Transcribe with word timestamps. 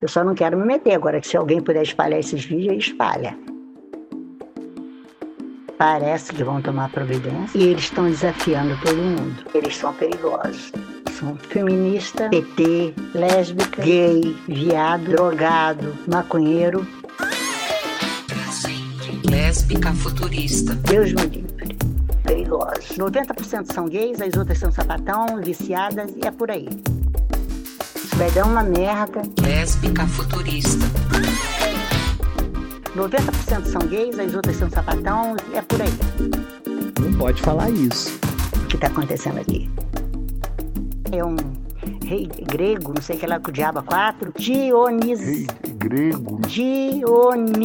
Eu 0.00 0.06
só 0.06 0.22
não 0.22 0.32
quero 0.32 0.56
me 0.56 0.64
meter. 0.64 0.92
Agora, 0.92 1.20
se 1.20 1.36
alguém 1.36 1.60
puder 1.60 1.82
espalhar 1.82 2.20
esses 2.20 2.44
vídeos, 2.44 2.84
espalha. 2.86 3.36
Parece 5.76 6.32
que 6.32 6.44
vão 6.44 6.62
tomar 6.62 6.88
providência 6.90 7.58
e 7.58 7.64
eles 7.64 7.84
estão 7.84 8.08
desafiando 8.08 8.78
todo 8.84 8.96
mundo. 8.96 9.44
Eles 9.52 9.76
são 9.76 9.92
perigosos. 9.94 10.72
São 11.18 11.34
feminista, 11.36 12.28
PT, 12.28 12.94
lésbica, 13.12 13.82
gay, 13.82 14.36
viado, 14.46 15.04
drogado, 15.04 15.96
maconheiro. 16.06 16.86
Lésbica 19.28 19.92
futurista. 19.94 20.76
Deus 20.76 21.12
me 21.12 21.22
livre. 21.22 21.76
Perigosos. 22.22 22.96
90% 22.96 23.72
são 23.72 23.86
gays, 23.86 24.20
as 24.20 24.36
outras 24.36 24.58
são 24.58 24.70
sapatão, 24.70 25.40
viciadas 25.42 26.12
e 26.16 26.24
é 26.24 26.30
por 26.30 26.52
aí. 26.52 26.68
Vai 28.18 28.30
dar 28.32 28.46
uma 28.46 28.64
merda. 28.64 29.22
Lésbica 29.40 30.04
futurista. 30.08 30.84
90% 32.96 33.64
são 33.66 33.80
gays, 33.88 34.18
as 34.18 34.34
outras 34.34 34.56
são 34.56 34.68
sapatão 34.68 35.36
e 35.52 35.56
é 35.56 35.62
por 35.62 35.80
aí. 35.80 35.92
Não 37.00 37.16
pode 37.16 37.40
falar 37.40 37.70
isso. 37.70 38.18
O 38.56 38.66
que 38.66 38.74
está 38.74 38.88
acontecendo 38.88 39.38
aqui? 39.38 39.70
É 41.12 41.24
um 41.24 41.36
rei 42.04 42.26
grego, 42.26 42.92
não 42.92 43.00
sei 43.00 43.14
o 43.14 43.20
que 43.20 43.26
lá 43.26 43.38
com 43.38 43.50
o 43.50 43.52
diabo 43.52 43.84
4, 43.84 44.32
Dionis... 44.36 45.20
Rei 45.20 45.46
grego, 45.76 46.40
Dionisiara, 46.48 47.62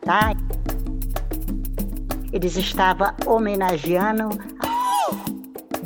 tá? 0.00 0.32
Eles 2.32 2.56
estavam 2.56 3.12
homenageando 3.26 4.30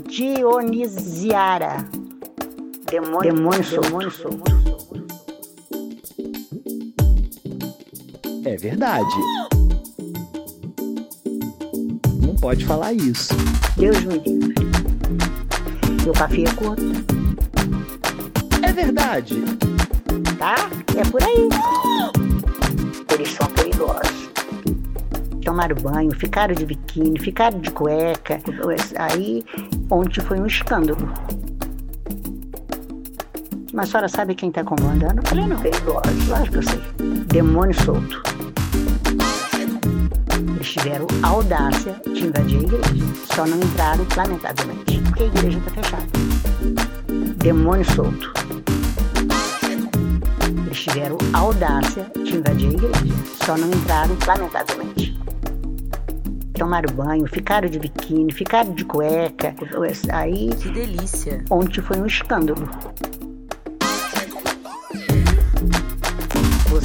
Dionisiara. 0.09 2.04
Demônio, 2.91 3.33
demônio, 3.35 3.63
demônio. 3.63 4.13
É 8.45 8.57
verdade. 8.57 9.15
Não 12.21 12.35
pode 12.37 12.65
falar 12.67 12.93
isso. 12.93 13.35
Deus 13.77 14.01
me 14.05 14.19
livre. 14.19 14.55
Meu 16.05 16.13
café 16.13 16.43
é 16.43 16.53
curto, 16.55 16.83
É 18.63 18.73
verdade. 18.73 19.37
tá? 20.39 20.55
É 20.97 21.05
por 21.11 21.23
aí. 21.23 21.49
Eles 23.13 23.31
são 23.33 23.47
perigosos. 23.49 24.31
Tomaram 25.45 25.77
banho, 25.77 26.11
ficaram 26.19 26.55
de 26.55 26.67
biquíni, 26.67 27.19
ficaram 27.19 27.59
de 27.61 27.71
cueca. 27.71 28.39
Aí, 28.99 29.43
ontem 29.91 30.21
foi 30.21 30.39
um 30.39 30.47
escândalo. 30.47 31.09
Mas 33.75 33.89
a 33.89 33.91
senhora 33.91 34.09
sabe 34.09 34.35
quem 34.37 34.51
está 34.51 34.63
comandando? 34.63 35.21
Eu 35.21 35.27
falei, 35.27 35.47
não. 35.47 35.59
Perigosos, 35.59 36.29
lógico 36.29 36.51
que 36.53 36.57
eu 36.59 36.63
sei. 36.63 36.81
Demônio 37.27 37.75
solto. 37.83 38.23
Eles 40.55 40.73
tiveram 40.73 41.07
audácia 41.25 42.01
de 42.05 42.27
invadir 42.27 42.59
a 42.59 42.63
igreja. 42.63 43.05
Só 43.35 43.45
não 43.45 43.59
entraram 43.59 44.07
lamentavelmente, 44.17 45.01
porque 45.01 45.25
a 45.25 45.27
igreja 45.27 45.59
está 45.59 45.71
fechada. 45.73 46.07
Demônio 47.39 47.85
solto. 47.85 48.33
Eles 50.67 50.81
tiveram 50.81 51.19
audácia 51.33 52.07
de 52.25 52.37
invadir 52.37 52.69
a 52.69 52.73
igreja. 52.73 53.15
Só 53.45 53.57
não 53.59 53.69
entraram 53.69 54.17
lamentavelmente. 54.25 55.19
Tomaram 56.55 56.95
banho, 56.95 57.27
ficaram 57.27 57.69
de 57.69 57.81
biquíni, 57.81 58.33
ficaram 58.33 58.73
de 58.73 58.85
cueca. 58.85 59.53
Aí, 60.13 60.51
Que 60.55 60.69
delícia. 60.71 61.45
ontem 61.51 61.83
foi 61.83 61.99
um 61.99 62.07
escândalo. 62.07 62.69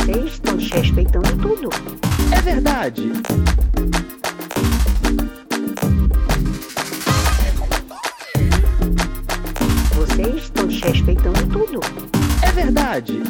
Vocês 0.09 0.33
estão 0.33 0.57
desrespeitando 0.57 1.37
tudo. 1.37 1.69
É 2.35 2.41
verdade. 2.41 3.11
Vocês 9.93 10.35
estão 10.35 10.65
desrespeitando 10.65 11.45
tudo. 11.45 11.79
É 12.41 12.51
verdade. 12.51 13.21